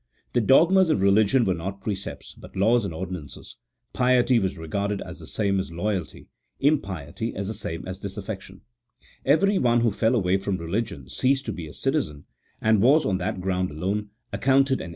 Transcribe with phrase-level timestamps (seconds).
[0.33, 3.57] The dogmas of religion were not precepts, but laws and ordinances;
[3.93, 6.27] piety was re garded as the same as loyalty,
[6.59, 8.61] impiety as the same as dis affection.
[9.27, 12.25] Everyone who fell away from religion ceased to be a citizen,
[12.59, 14.79] and was, on that ground alone, accounted an 220 A THEOLOGICO POLITICAL TREATISE.
[14.79, 14.89] [CHAP.